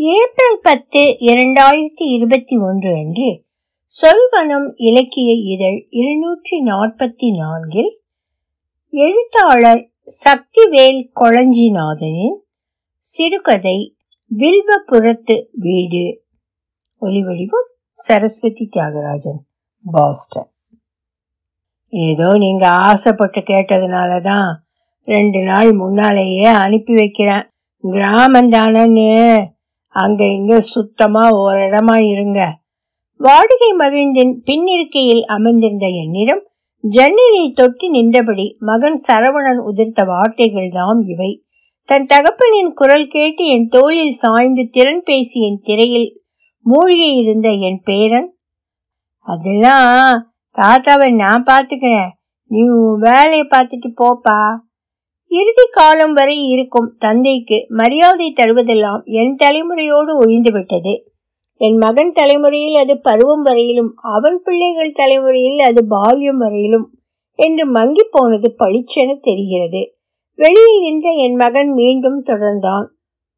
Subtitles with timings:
[0.00, 3.42] April பத்து இரண்டாயிரத்தி இருபத்தி ஒன்று அன்று
[3.90, 7.90] சொல்வனம் இலக்கிய இதழ் இருநூற்றி நாற்பத்தி நான்கில்
[8.92, 9.82] எழுத்தாளர்
[10.24, 12.38] சக்திவேல் கொளஞ்சிநாதனின்
[12.98, 13.76] சிறுகதை
[14.30, 16.24] வில்வபுரத்து வீடு.
[17.02, 19.40] ஒலிவடிவம் சரஸ்வதி தியாகராஜன்
[19.84, 20.50] பாஸ்டன்.
[21.88, 24.50] ஏதோ நீங்க ஆசைப்பட்டு கேட்டதுனால தான்
[25.08, 27.48] ரெண்டு நாள் முன்னாலேயே அனுப்பி வைக்கிறேன்.
[27.84, 29.10] கிராமந்தானன்னு
[29.94, 32.40] அங்க இங்க சுத்தமா ஓரிடமா இடமா இருங்க.
[33.20, 36.42] வாடகை மகிழ்ந்தின் பின்னிருக்கையில் அமர்ந்திருந்த என்னிடம்
[36.84, 41.44] ஜன்னலை தொட்டி நின்றபடி மகன் சரவணன் உதிர்த்த வார்த்தைகள் தாம் இவை.
[41.84, 46.22] தன் தகப்பனின் குரல் கேட்டு என் தோளில் சாய்ந்து திறன் பேசி என் திரையில்
[46.66, 48.36] மூழ்கி இருந்த என் பேரன்
[49.26, 52.10] அதெல்லாம் தாத்தாவை நான் பாத்துக்கிறேன்
[52.46, 54.38] நீ உன் வேலையை பார்த்துட்டு போப்பா.
[55.32, 61.02] இறுதி காலம் வரை இருக்கும் தந்தைக்கு மரியாதை தருவதெல்லாம் என் தலைமுறையோடு ஒழிந்துவிட்டது.
[61.56, 66.98] என் மகன் தலைமுறையில் அது பருவம் வரையிலும் அவன் பிள்ளைகள் தலைமுறையில் அது பால்யம் வரையிலும்
[67.34, 69.94] என்று மங்கி போனது பளிச்சென தெரிகிறது.
[70.34, 72.86] வெளியில் நின்ற என் மகன் மீண்டும் தொடர்ந்தான்.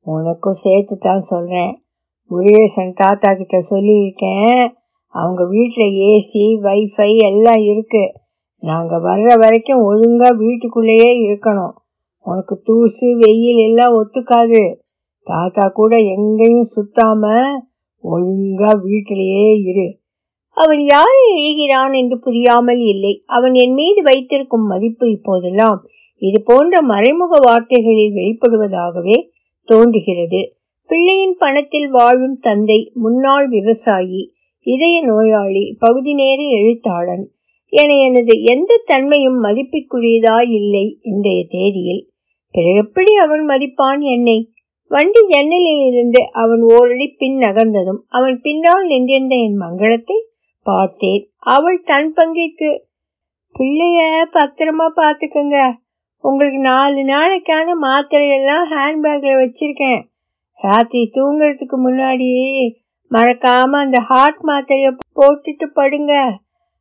[0.01, 1.85] உனக்கும் சேர்த்து தான் சொல்றேன்.
[2.31, 4.69] முருகேசன் தாத்தா கிட்ட சொல்லியிருக்கேன்.
[5.07, 8.13] அவங்க வீட்டில் ஏசி வைஃபை எல்லாம் இருக்கு.
[8.59, 11.81] நாங்கள் வர்ற வரைக்கும் ஒழுங்காக வீட்டுக்குள்ளேயே இருக்கணும்.
[12.25, 14.75] உனக்கு தூசு வெயில் எல்லாம் ஒத்துக்காது.
[15.23, 17.45] தாத்தா கூட எங்கேயும் சுத்தாம
[18.05, 19.97] ஒழுங்கா வீட்டிலேயே இரு.
[20.57, 23.23] அவன் யாரை எழுகிறான் என்று புரியாமல் இல்லை.
[23.27, 29.29] அவன் என் மீது வைத்திருக்கும் மதிப்பு இப்போதெல்லாம் இது போன்ற மறைமுக வார்த்தைகளில் வெளிப்படுவதாகவே
[29.65, 30.55] தோன்றுகிறது.
[30.87, 34.33] பிள்ளையின் பணத்தில் வாழும் தந்தை முன்னாள் விவசாயி
[34.67, 37.25] இதய நோயாளி பகுதி நேர எழுத்தாளன்
[37.73, 42.12] என எனது எந்த தன்மையும் மதிப்பிற்குரியதாய் இல்லை இன்றைய தேதியில்.
[42.53, 44.51] எப்படி அவன் மதிப்பான் என்னை?
[44.89, 50.17] வண்டி ஜன்னலில் இருந்து அவன் ஓரடி பின் நகர்ந்ததும் அவன் பின்னால் நின்றிருந்த என் மங்களத்தை
[50.63, 51.31] பார்த்தேன்.
[51.39, 52.79] அவள் தன் பங்கிற்கு
[53.59, 55.73] பிள்ளைய பத்திரமா பார்த்துக்கங்க.
[56.19, 60.03] உங்களுக்கு நாலு நாளைக்கான மாத்திரை எல்லாம் வச்சிருக்கேன்.
[60.55, 62.31] ராத்திரி தூங்குறதுக்கு முன்னாடி
[63.11, 66.31] மறக்காம அந்த ஹார்ட் மாத்திரைய போட்டுட்டு படுங்க.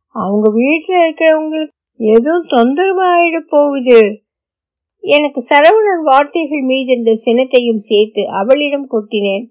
[0.07, 4.21] அவங்க வீட்டில் இருக்கிறவங்களுக்கு எதுவும் தொந்தரவு ஆயிட போகுது.
[5.03, 9.45] எனக்கு சரவணன் வார்த்தைகள் மீது இருந்த சினத்தையும் சேர்த்து அவளிடம் கொட்டினேன்.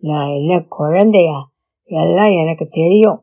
[0.00, 1.38] நான் என்ன குழந்தையா?
[1.84, 3.20] எல்லாம் எனக்கு தெரியும்.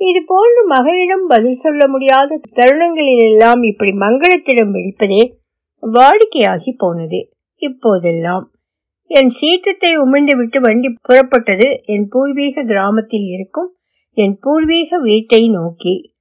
[0.00, 5.22] இது போன்று மகனிடம் பதில் சொல்ல முடியாத தருணங்களில் எல்லாம் இப்படி மங்களத்திடம் வெடிப்பதே
[5.82, 7.30] வாடிக்கையாகி போனது.
[7.56, 8.52] இப்போதெல்லாம்
[9.10, 13.76] என் சீற்றத்தை உமிழ்ந்து விட்டு வண்டி புறப்பட்டது என் பூர்வீக கிராமத்தில் இருக்கும்
[14.12, 16.14] என் பூர்வீக வீட்டை நோக்கி.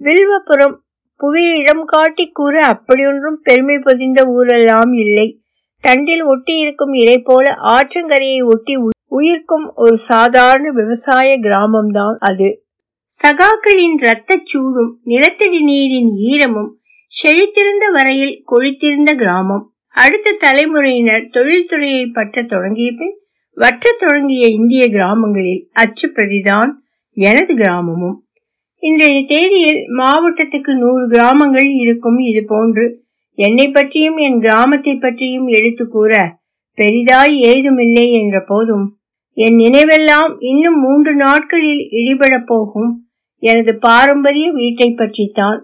[0.00, 0.76] வில்வபுரம்
[1.16, 5.40] புவியிடம் காட்டி கூற அப்படியொன்றும் பெருமை பொதிந்த ஊரெல்லாம் இல்லை.
[5.80, 8.76] தண்டில் ஒட்டி இருக்கும் இலை போல ஆற்றங்கரையை ஒட்டி
[9.08, 12.64] உயிர்க்கும் ஒரு சாதாரண விவசாய கிராமம்தான் அது.
[13.22, 16.70] சகாக்களின் இரத்த சூடும் நிலத்தடி நீரின் ஈரமும்
[17.22, 19.74] செழித்திருந்த வரையில் கொழித்திருந்த கிராமம்.
[19.88, 23.16] அடுத்த தலைமுறையினர் தொழில்துறையை பற்ற தொடங்கிய பின்
[23.54, 26.70] வற்ற தொடங்கிய இந்திய கிராமங்களில் அச்சு பிரதிதான்
[27.10, 28.25] எனது கிராமமும்.
[28.82, 32.84] இன்றைய தேதியில் மாவட்டத்துக்கு நூறு கிராமங்கள் இருக்கும் இது போன்று
[33.38, 36.12] என்னை பற்றியும் என் கிராமத்தை பற்றியும் எடுத்து கூற
[36.78, 38.86] பெரிதாய் ஏதுமில்லை என்ற போதும்
[39.36, 42.92] என் நினைவெல்லாம் இன்னும் மூன்று நாட்களில் இடிபட போகும்
[43.42, 45.58] எனது பாரம்பரிய வீட்டை பற்றித்தான்.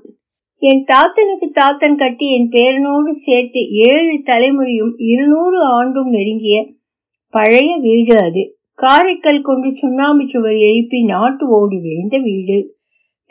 [0.63, 6.59] என் தாத்தனுக்கு தாத்தன் கட்டி என் பேரனோடு சேர்த்து ஏழு தலைமுறையும் இருநூறு ஆண்டும் நெருங்கிய
[7.35, 8.43] பழைய வீடு அது.
[8.79, 12.59] காரைக்கல் கொண்டு சுண்ணாம்பு சுவர் எழுப்பி நாட்டு ஓடி விழுந்த வீடு.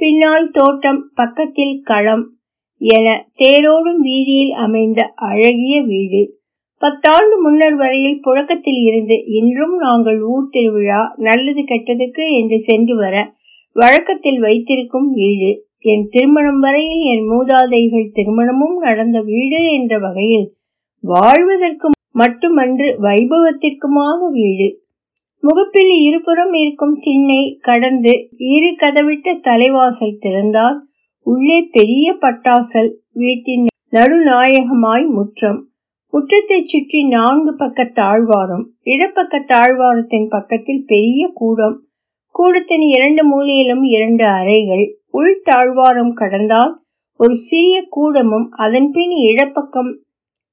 [0.02, 2.34] பின்னால் தோட்டம் பக்கத்தில் களம்
[2.78, 3.08] என
[3.40, 6.22] தேரோடும் வீதியில் அமைந்த அழகிய வீடு.
[6.82, 13.34] பத்தாண்டு முன்னர் வரையில் புழக்கத்தில் இருந்து இன்றும் நாங்கள் ஊர் திருவிழா நல்லது கெட்டதுக்கு என்று சென்று வர
[13.74, 15.52] வழக்கத்தில் வைத்திருக்கும் வீடு.
[15.80, 20.48] என் திருமணம் வரையில் என் மூதாதைகள் திருமணமும் நடந்த வீடு என்ற வகையில்
[21.04, 24.81] வாழ்வதற்கு மட்டுமன்று வைபவத்திற்குமான வீடு.
[25.44, 28.14] முகப்பில் இருபுறம் இருக்கும் திண்ணை கடந்து
[28.50, 30.78] இரு கதவிட்ட தலைவாசல் திறந்தால்
[31.28, 35.60] உள்ளே பெரிய பட்டாசல் வீட்டின் நடுநாயகமாய் முற்றம்.
[36.14, 41.76] முற்றத்தை சுற்றி நான்கு பக்க தாழ்வாரம் இடப்பக்க தாழ்வாரத்தின் பக்கத்தில் பெரிய கூடம்.
[42.36, 44.86] கூடத்தின் இரண்டு மூலையிலும் இரண்டு அறைகள்.
[45.12, 46.74] உள் தாழ்வாரம் கடந்தால்
[47.20, 49.92] ஒரு சிறிய கூடமும் அதன் பின் இடப்பக்கம்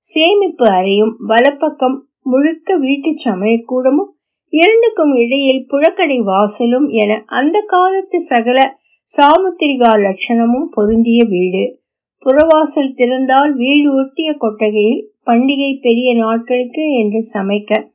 [0.04, 4.10] சேமிப்பு அறையும் வலப்பக்கம் முழுக்க வீட்டு சமையக்கூடமும்
[4.48, 8.78] இரண்டுக்கும் இடையில் புழக்கடை வாசலும் என அந்த காலத்து சகல
[9.10, 11.80] சாமுத்திரிகா லட்சணமும் பொருந்திய வீடு.
[12.24, 17.90] புறவாசல் திறந்தால் வீடு ஒட்டிய கொட்டகையில் பண்டிகை பெரிய நாட்களுக்கு என்று சமைக்க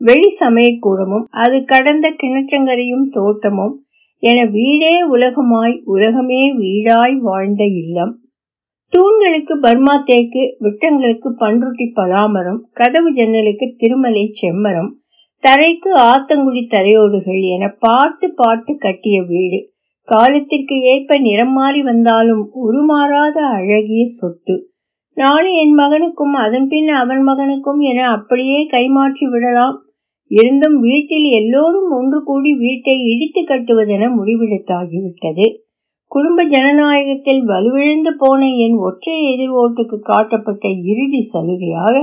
[0.00, 3.74] வெளி சமயக்கூடமும் அது கடந்த கிணற்றங்கரையும் தோட்டமும்
[4.22, 8.14] என வீடே உலகமாய் உலகமே வீடாய் வாழ்ந்த இல்லம்.
[8.92, 14.90] தூண்களுக்கு பர்மா தேக்கு விட்டங்களுக்கு பன்ருட்டி பலாமரம் கதவு ஜன்னலுக்கு திருமலை செம்மரம்
[15.42, 19.58] தரைக்கு ஆத்தங்குடி தரையோடுகள் என பார்த்து பார்த்து கட்டிய வீடு.
[20.08, 24.56] காலத்திற்கு ஏற்ப நிறம் மாறி வந்தாலும் உருமாறாத அழகிய சொத்து.
[25.16, 29.76] நானும் என் மகனுக்கும் அதன் பின் அவன் மகனுக்கும் என அப்படியே கைமாற்றி விடலாம்.
[30.30, 35.46] இருந்தும் வீட்டில் எல்லோரும் ஒன்று கூடி வீட்டை இடித்து கட்டுவதென முடிவெடுத்தாகிவிட்டது.
[36.12, 41.96] குடும்ப ஜனநாயகத்தில் வலுவிழந்து போன என் ஒற்றை எதிர் ஓட்டுக்கு காட்டப்பட்ட இறுதி சலுகையாக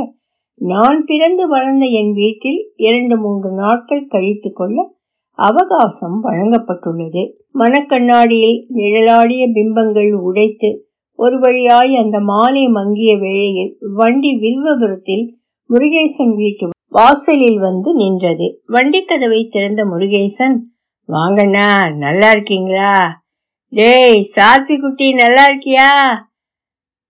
[0.62, 4.94] நான் பிறந்து வளர்ந்த என் வீட்டில் இரண்டு மூன்று நாட்கள் கழித்து கொள்ள
[5.32, 7.24] அவகாசம் வழங்கப்பட்டுள்ளது.
[7.54, 15.26] மனக்கண்ணாடியில் நிழலாடிய பிம்பங்கள் உடைத்து ஒரு வழியாய் அந்த மாலை மங்கிய வேளையில் வண்டி வில்வபுரத்தில்
[15.70, 18.62] முருகேசன் வீட்டு வாசலில் வந்து நின்றது.
[18.66, 20.58] வண்டி கதவை திறந்த முருகேசன்
[21.10, 23.24] வாங்கண்ணா நல்லா இருக்கீங்களா?
[23.70, 25.90] டேய் சாத்வி குட்டி நல்லா இருக்கியா?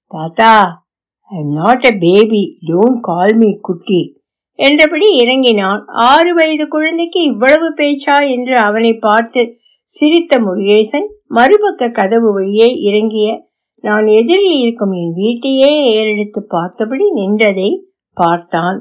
[0.07, 0.84] தாத்தா
[1.31, 4.01] I am not a baby don't call me குட்டி
[4.55, 5.81] என்றபடி இறங்கினான்.
[5.85, 9.41] ஆறு வயது குழந்தைக்கு இவ்வளவு பேச்சா என்று அவனை பார்த்து
[9.83, 13.27] சிரித்த முருகேசன் மறுபக்க கதவு வழியே இறங்கிய
[13.79, 17.69] நான் எதிரில் இருக்கும் என் வீட்டையே ஏறெடுத்து பார்த்தபடி நின்றதை
[18.17, 18.77] பார்த்தான்.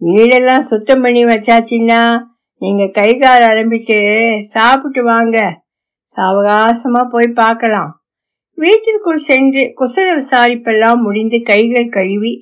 [0.00, 2.00] வீடெல்லாம் சுத்தம் பண்ணி வச்சாச்சின்னா
[2.54, 3.98] நீங்க கை கால் அலம்பிட்டு
[4.46, 5.38] சாப்பிட்டு வாங்க.
[6.16, 7.92] சாவகாசமா போய் பார்க்கலாம்.
[8.58, 12.32] வீட்டிற்குள் சென்று குசல விசாரிப்பெல்லாம் முடிந்து கைகள் கழுவி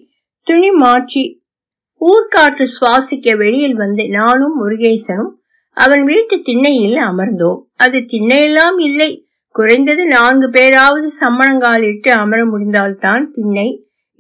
[0.47, 1.25] துணி மாற்றி
[2.01, 5.33] ஊர்காற்று சுவாசிக்க வெளியில் வந்து நானும் முருகேசனும்
[5.77, 7.59] அவன் வீட்டு திண்ணையில் அமர்ந்தோம்.
[7.77, 9.11] அது திண்ணையெல்லாம் இல்லை.
[9.55, 13.69] குறைந்தது நான்கு பேராவது சம்மணங்காலிட்டு அமர முடிந்தால்தான் திண்ணை.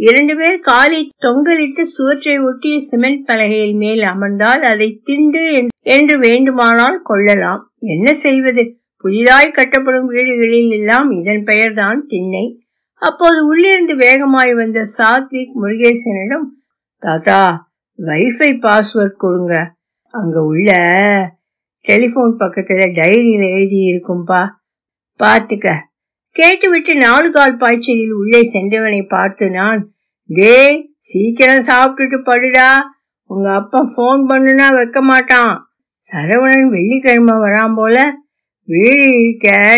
[0.01, 5.45] இரண்டு பேர் காலை தொங்கலிட்டு சுவற்றை ஒட்டிய சிமெண்ட் பலகையில் மேல் அமர்ந்தால் அதை திண்டு
[5.81, 7.63] என்று வேண்டுமானால் கொள்ளலாம்.
[7.79, 8.65] என்ன செய்வது?
[9.06, 12.47] புதிதாய் கட்டப்படும் வீடுகளில் எல்லாம் இதன் பெயர்தான் திண்ணை.
[13.03, 16.47] அப்போது உள்ளிருந்து வேகமாய் வந்த சாத்விக் முருகேசனிடம்
[17.03, 17.41] தாத்தா
[17.99, 19.55] வைஃபை பாஸ்வேர்ட் கொடுங்க.
[20.14, 20.70] அங்க உள்ள
[21.85, 24.41] டெலிபோன் பக்கத்துல டைரியில எழுதி இருக்கும்பா.
[25.20, 25.75] பார்த்துக்க.
[26.37, 29.81] கேட்டுவிட்டு நாலு கால் பாய்ச்சலில் உள்ளே சென்றவனை பார்த்து நான்
[30.38, 30.56] டே
[31.09, 32.70] சீக்கிரம் சாப்பிட்டுட்டு படுடா.
[33.31, 35.55] உங்க அப்பா ஃபோன் பண்ணுனா வைக்க மாட்டான்.
[36.06, 37.97] சரவணன் வெள்ளிக்கிழமை வரான் போல
[38.67, 39.05] வீடு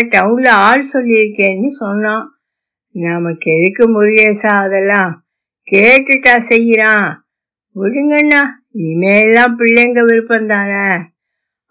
[0.07, 2.41] டவுன்ல ஆள் சொல்லியிருக்கேன்னு சொன்னான்.
[2.91, 5.25] நமக்கு எதுக்கு முருகேசா அதெல்லாம்
[5.71, 7.13] கேட்டுட்டா செய்யறான்.
[7.75, 8.41] விடுங்கண்ணா
[8.73, 10.97] இனிமேலாம் பிள்ளைங்க விருப்பம் தானே.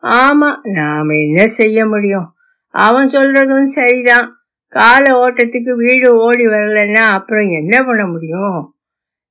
[0.02, 2.32] ஆமா நாம என்ன செய்ய முடியும்?
[2.68, 4.36] அவன் சொல்றதும் சரிதான்.
[4.68, 8.76] கால ஓட்டத்துக்கு வீடு ஓடி வரலன்னா அப்புறம் என்ன பண்ண முடியும்?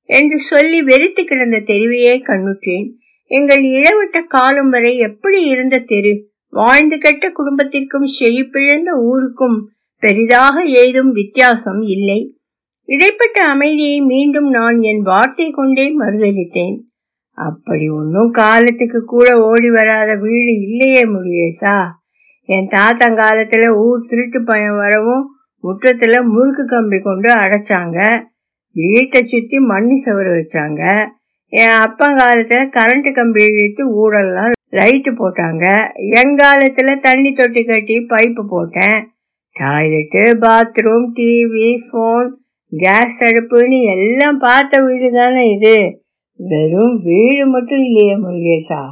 [0.04, 2.92] என்று சொல்லி வெறித்து கிடந்த தெருவையே கண்ணுற்றேன்.
[3.24, 6.27] எங்கள் இளவட்ட காலம் வரை எப்படி இருந்த தெரு?
[6.48, 12.38] வாழ்ந்து கெட்ட குடும்பத்திற்கும் செழிப்பிழந்த ஊருக்கும் பெரிதாக ஏதும் வித்தியாசம் இல்லை.
[12.88, 16.76] இடைப்பட்ட அமைதியை மீண்டும் நான் என் வார்த்தை கொண்டே மறுதளித்தேன்.
[17.30, 21.76] அப்படி ஒன்றும் காலத்துக்கு கூட ஓடி வராத வீடு இல்லையே முருகேசா.
[22.42, 25.26] என் தாத்தங்காலத்துல ஊர் திருட்டு பயம் வரவும்
[25.62, 28.24] முற்றத்துல முறுக்கு கம்பி கொண்டு அடைச்சாங்க.
[28.72, 31.08] வீட்டை சுத்தி மண்ணு சவறு வச்சாங்க.
[31.46, 35.64] என் அப்பங்காலத்துல கரண்ட் கம்பி இழுத்து ஊடெல்லாம் லைட்டு போட்டாங்க.
[36.22, 38.98] எங்காலத்தில் தண்ணி தொட்டி கட்டி பைப்பு போட்டேன்.
[39.56, 42.28] Toilet bathroom TV phone
[42.72, 45.76] gas அடுப்புன்னு எல்லாம் பார்த்த வீடு தானே இது.
[46.40, 48.82] வெறும் வீடு மட்டும் இல்லையே முருகேஷா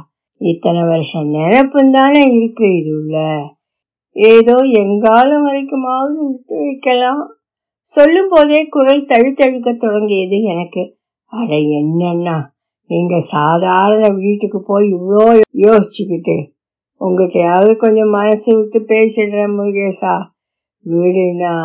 [0.41, 3.17] இத்தனை வருஷம் நினைப்பும் தானே இருக்கு இது உள்ள.
[4.11, 7.23] ஏதோ எங்காலம் வரைக்குமாவது விட்டு வைக்கலாம்.
[7.81, 10.83] சொல்லும் போதே குரல் தழுத்தழுக்க தொடங்கியது எனக்கு.
[11.25, 12.37] அட என்னன்னா
[12.89, 15.25] நீங்க சாதாரண வீட்டுக்கு போய் இவ்வளோ
[15.65, 16.37] யோசிச்சுக்கிட்டு
[17.01, 20.13] உங்ககிட்டயாவது கொஞ்சம் மனசு விட்டு பேசிடுறேன் முருகேசா.
[20.85, 21.55] வீடுனா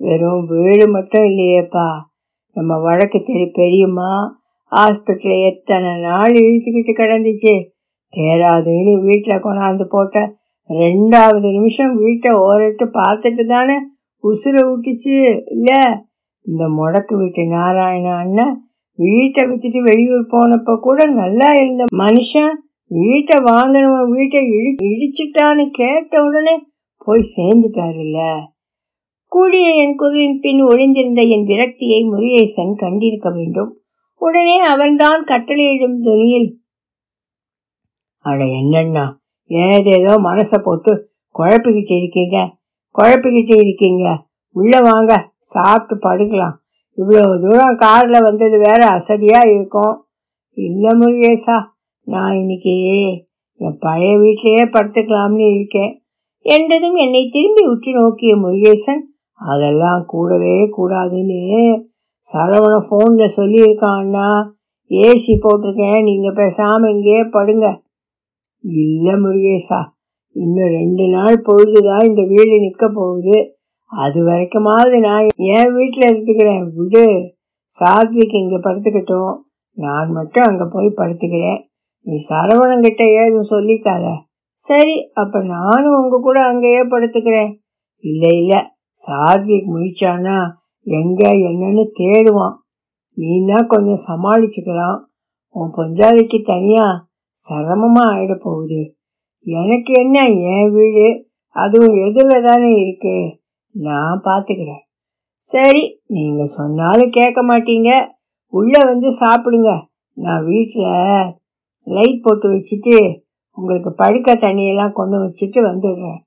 [0.00, 1.88] வெறும் வீடு மட்டும் இல்லையேப்பா.
[2.56, 4.10] நம்ம வழக்கு தெரி பெரியம்மா
[4.72, 7.54] ஹாஸ்பிட்டலில் எத்தனை நாள் இழுத்துக்கிட்டு கிடந்துச்சு.
[8.12, 10.18] தேராதுன்னு வீட்டில் கொண்டாந்து போட்ட
[10.70, 13.76] ரெண்டாவது நிமிஷம் வீட்டை ஓரட்டு பார்த்துட்டு தானே
[14.24, 15.14] உசுரை விட்டுச்சு
[15.54, 15.80] இல்லை
[16.46, 18.54] இந்த முடக்கு வீட்டு நாராயண அண்ணன்
[18.98, 22.54] வீட்டை வித்துட்டு வெளியூர் போனப்ப கூட நல்லா இருந்த மனுஷன்
[22.90, 26.54] வீட்டை வாங்கினவன் வீட்டை இடி இடிச்சிட்டான்னு கேட்ட உடனே
[27.04, 28.20] போய் சேர்ந்துட்டாருல்ல.
[29.32, 33.70] கூடிய என் குரலின் பின் ஒளிந்திருந்த என் விரக்தியை முருகேசன் கண்டிருக்க வேண்டும்.
[34.20, 36.48] உடனே அவன்தான் கட்டளையிடும் துணியில்
[38.24, 39.04] அட என்னண்ணா
[39.50, 40.92] ஏதேதோ மனசை போட்டு
[41.34, 42.56] குழப்பிக்கிட்டு இருக்கீங்க
[42.94, 44.04] குழப்பிக்கிட்டு இருக்கீங்க.
[44.56, 46.56] உள்ள வாங்க சாப்பிட்டு படுக்கலாம்.
[46.98, 49.94] இவ்வளோ தூரம் கார்ல வந்தது வேற அசதியா இருக்கும்.
[50.56, 51.56] இல்ல முருகேசா
[52.06, 52.74] நான் இன்னைக்கு
[53.60, 55.92] என் பழைய வீட்டிலேயே படுத்துக்கலாம்னு இருக்கேன்.
[56.46, 59.02] என்றதும் என்னை திரும்பி உற்று நோக்கிய முருகேசன்
[59.40, 61.40] அதெல்லாம் கூடவே கூடாதுன்னு
[62.26, 64.28] சரவண ஃபோனில் சொல்லியிருக்கான்னா
[64.90, 67.66] ஏசி போட்டிருக்கேன் நீங்கள் பேசாமல் இங்கேயே படுங்க.
[68.64, 69.80] இல்லை முருகேசா
[70.36, 73.38] இன்னும் ரெண்டு நாள் பொழுதுதான் இந்த வீடு நிற்க போகுது.
[73.92, 76.72] அது வரைக்குமாவது நான் என் வீட்டில் இருந்துக்கிறேன்.
[76.74, 77.36] விடு.
[77.80, 79.34] சாத்விக் இங்கே படுத்துக்கட்டும்.
[79.72, 81.60] நான் மட்டும் அங்கே போய் படுத்துக்கிறேன்.
[82.00, 84.14] நீ சரவணங்கிட்ட ஏதும் சொல்லிக்காத.
[84.52, 87.52] சரி அப்போ நானும் உங்கள் கூட அங்கேயே படுத்துக்கிறேன்.
[87.96, 88.60] இல்லை இல்லை.
[89.06, 90.48] சாத்விக் முழிச்சானா
[90.82, 92.56] எங்க என்னன்னு தேடுவான்.
[93.12, 94.98] நீனா கொஞ்சம் சமாளிச்சுக்கலாம்.
[95.48, 98.94] உன் பொஞ்சாதிக்கு தனியாக சிரமமாக ஆகிட போகுது.
[99.40, 101.28] எனக்கு என்ன என் வீடு?
[101.48, 103.39] அதுவும் எதில் தானே இருக்குது
[103.70, 104.88] நான் பார்த்துக்கிறேன்
[105.34, 108.10] சரி நீங்க சொன்னாலும் கேட்க மாட்டீங்க.
[108.46, 109.82] உள்ள வந்து சாப்பிடுங்க.
[110.12, 111.34] நான் வீட்டில்
[111.82, 113.18] லைட் போட்டு வச்சுட்டு
[113.54, 116.18] உங்களுக்கு படுக்க தண்ணியெல்லாம் கொண்டு வச்சுட்டு வந்துடுறேன்.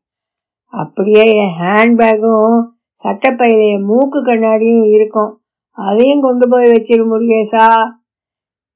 [0.66, 2.68] அப்படியே என் ஹேண்ட்பேக்கும்
[3.04, 5.42] சட்டப்பையில என் மூக்கு கண்ணாடியும் இருக்கும்.
[5.70, 7.92] அதையும் கொண்டு போய் வச்சிரு முருகேசா.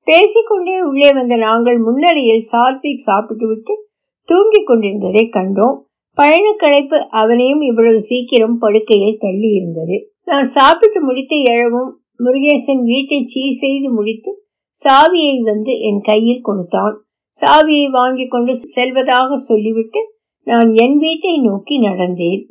[0.04, 3.90] பேசிக்கொண்டே உள்ளே வந்த நாங்கள் முன்னணியில் சாத்விக் சாப்பிட்டு விட்டு
[4.24, 5.78] தூங்கிக் கொண்டிருந்ததை கண்டோம்.
[6.18, 11.92] பயணக்களைப்பு அவனையும் இவ்வளவு சீக்கிரம் படுக்கையில் தள்ளி இருந்தது நான் சாப்பிட்டு முடித்து எழவும்
[12.24, 14.32] முருகேசன் வீட்டை சீர் செய்து முடித்து
[14.78, 16.96] சாவியை வந்து என் கையில் கொடுத்தான்.
[17.42, 20.02] சாவியை வாங்கி கொண்டு செல்வதாக சொல்லிவிட்டு
[20.48, 22.44] நான் என் வீட்டை நோக்கி நடந்தேன்.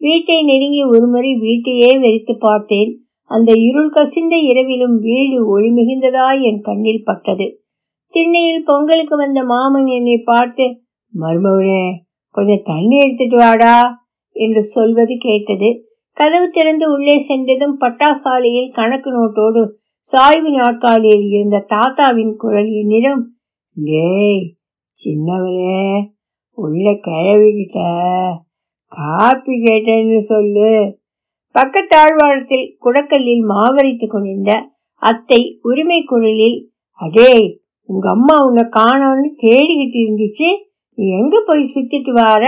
[0.00, 2.92] வீட்டை நெருங்கி ஒருமுறை வீட்டையே வெறித்து பார்த்தேன்.
[3.30, 7.46] அந்த இருள் கசிந்த இரவிலும் வீடு ஒளி மிகுந்ததாய் என் கண்ணில் பட்டது.
[8.14, 10.64] திண்ணையில் பொங்கலுக்கு வந்த மாமன் என்னை பார்த்து
[11.12, 11.84] மருமவனே
[12.30, 13.74] கொஞ்சம் தண்ணி எடுத்துட்டு வாடா
[14.36, 15.68] என்று சொல்வது கேட்டது.
[16.16, 19.62] கதவு திறந்து உள்ளே சென்றதும் பட்டாசாலையில் கணக்கு நோட்டோடு
[19.98, 23.22] சாய்வு நாற்காலியில் இருந்த தாத்தாவின் குரல் என்னிடம்
[23.76, 24.54] டேய்
[24.98, 26.02] சின்னவனே
[26.58, 27.78] உள்ள கிழவிக்கிட்ட
[28.92, 30.98] காப்பி கேட்டேன்னு சொல்லு.
[31.54, 34.52] பக்கத்தாழ்வாரத்தில் குடக்கல்லில் மாவரித்து கொண்டிருந்த
[35.02, 36.58] அத்தை உரிமை குரலில்
[37.00, 37.32] அடே
[37.88, 40.48] உங்க அம்மா உன்னை காணோன்னு தேடிக்கிட்டு இருந்துச்சு.
[41.08, 42.44] எங்க போய் சுத்திட்டு வார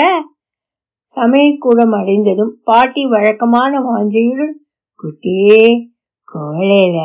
[1.16, 4.54] சமயக்கூடம் அடைந்ததும் பாட்டி வழக்கமான வாஞ்சையுடன்
[4.94, 5.38] குட்டி
[6.32, 6.98] கோழையில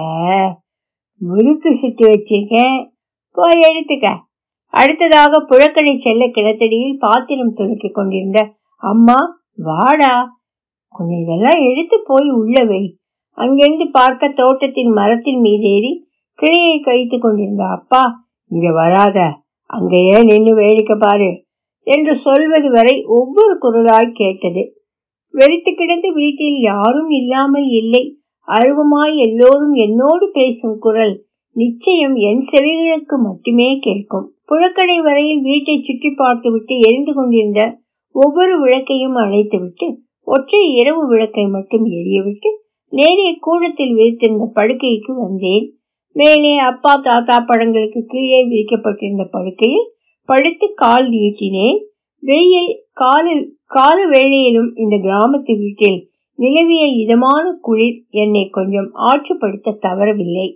[1.22, 2.90] முறுக்கு சுட்டு வச்சிருக்கேன்
[3.32, 4.08] போய் எடுத்துக்க.
[4.74, 10.40] அடுத்ததாக புழக்கடை செல்ல கிணத்தடியில் பாத்திரம் துளக்கிக் கொண்டிருந்த அம்மா வாடா.
[10.90, 12.98] கொஞ்சம் இதெல்லாம் எடுத்து போய் உள்ள வை.
[13.32, 15.92] அங்கிருந்து பார்க்க தோட்டத்தின் மரத்தின் மீதேறி
[16.34, 19.46] கிளியை கழித்து கொண்டிருந்த அப்பா இங்க வராத.
[19.70, 21.30] அங்கேயே நின்று வேடிக்கை பாரு
[21.88, 24.64] என்று சொல்வது வரை ஒவ்வொரு குரலாய் கேட்டது.
[25.34, 28.04] வெறித்து கிடந்த வீட்டில் யாரும் இல்லாமல் இல்லை.
[28.48, 34.28] அழுவமாய் எல்லோரும் என்னோடு பேசும் குரல் நிச்சயம் என் செவிகளுக்கு மட்டுமே கேட்கும்.
[34.48, 37.62] புழக்கடை வரையில் வீட்டை சுற்றி பார்த்துவிட்டு எரிந்து கொண்டிருந்த
[38.16, 39.88] ஒவ்வொரு விளக்கையும் அணைத்துவிட்டு
[40.28, 42.50] ஒற்றை இரவு விளக்கை மட்டும் எரியவிட்டு
[42.94, 45.66] நேரே கூடத்தில் விரித்திருந்த படுக்கைக்கு வந்தேன்.
[46.20, 49.88] மேலே அப்பா தாத்தா படங்களுக்கு கீழே விரிக்கப்பட்டிருந்த படுக்கையில்
[50.30, 51.80] படுத்து கால் நீட்டினேன்.
[52.24, 53.46] வெயில் காலில்
[53.76, 56.00] கால வேளையிலும் இந்த கிராமத்து வீட்டில்
[56.40, 60.48] நிலவிய இதமான குளிர் என்னை கொஞ்சம் ஆற்றுப்படுத்த தவறவில்லை.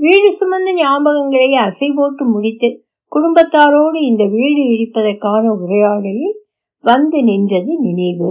[0.00, 2.68] வீடு சுமந்த ஞாபகங்களை அசை போட்டு முடித்து
[3.12, 6.36] குடும்பத்தாரோடு இந்த வீடு இடிப்பதற்கான உரையாடலில்
[6.84, 8.30] வந்து நின்றது நினைவு.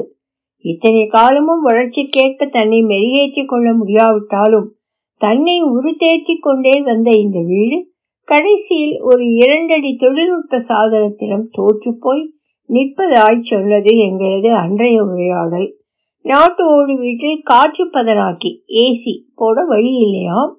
[0.65, 4.67] இத்தனை காலமும் வளர்ச்சிக்கேற்க தன்னை மெருகேற்றிக் கொள்ள முடியாவிட்டாலும்
[5.21, 7.77] தன்னை உருத்தேற்றிக் கொண்டே வந்த இந்த வீடு
[8.27, 12.23] கடைசியில் ஒரு இரண்டடி தொழில்நுட்ப சாதனத்திடம் தோற்றுப்போய்
[12.69, 15.67] நிற்பதாய் சொன்னது எங்களது அன்றைய உரையாடல்.
[16.25, 20.51] நாட்டு ஓடு வீட்டில் காற்று பதனாக்கி ஏசி போட வழி இல்லையாம்?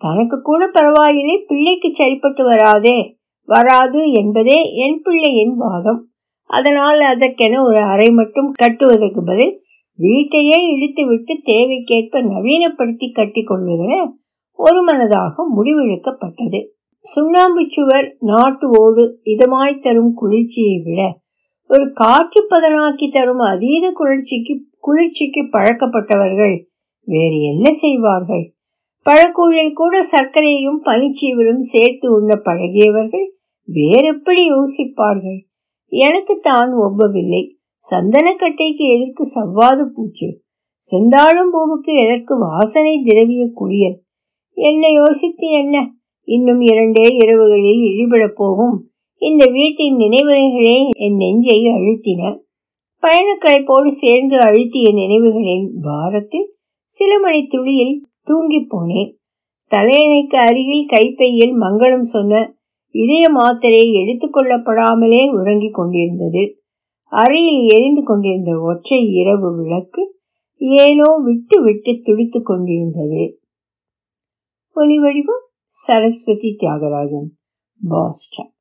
[0.00, 3.16] தனக்கு கூட பரவாயில்லை பிள்ளைக்கு சரிப்பட்டு வராதே
[3.48, 6.00] வராது என்பதே என் பிள்ளையின் வாதம்.
[6.50, 9.54] அதனால் அதற்கென ஒரு அறை மட்டும் கட்டுவதற்கு பதில்
[9.98, 13.94] வீட்டையே இழுத்து விட்டு தேவைக்கேற்ப நவீனப்படுத்தி கட்டி கொள்வதென
[14.58, 16.60] ஒரு மனதாக முடிவெடுக்கப்பட்டது.
[17.04, 21.00] சுண்ணாம்பு சுவர் நாட்டு ஓடு இதமாய் தரும் குளிர்ச்சியை விட
[21.70, 26.56] ஒரு காற்று பதனாக்கி தரும் அதீத குளிர்ச்சிக்கு குளிர்ச்சிக்கு பழக்கப்பட்டவர்கள்
[27.08, 28.44] வேறு என்ன செய்வார்கள்?
[29.06, 33.26] பழக்கூழில் கூட சர்க்கரையும் பனிச்சீவலும் சேர்த்து உண்ண பழகியவர்கள்
[33.68, 35.38] வேறெப்படி யோசிப்பார்கள்?
[35.92, 37.42] எனக்கு தான் ஒவ்வவில்லை.
[37.90, 40.42] சந்தனக்கட்டைக்கு எதற்கு சவ்வாது பூச்சு.
[40.90, 44.02] செந்தாழும் பூவுக்கு எதற்கு வாசனை திரவிய குளியல்?
[44.52, 45.90] என்ன யோசித்து என்ன?
[46.24, 48.90] இன்னும் இரண்டே இரவுகளில் இழிபடப் போகும்.
[49.16, 52.42] இந்த வீட்டின் நினைவுகளே என் நெஞ்சை அழுத்தின.
[53.02, 59.12] பயணக்களைப்போடு சேர்ந்து அழுத்திய நினைவுகளின் பாரத்தில் சில மணி துளியில் தூங்கி போனேன்.
[59.70, 62.54] தலையணைக்கு அருகில் கைப்பையில் மங்களம் சொன்ன
[62.90, 66.63] இதய மாத்திரை எடுத்துக்கொள்ளப்படாமலே உறங்கிக் கொண்டிருந்தது.
[67.14, 70.02] அறையில் எரிந்து கொண்டிருந்த ஒற்றை இரவு விளக்கு
[70.60, 73.22] ஏனோ விட்டு விட்டு துடித்துக் கொண்டிருந்தது.
[74.76, 77.28] ஒலி வடிவம் சரஸ்வதி தியாகராஜன்
[77.80, 78.53] பாஸ்டன்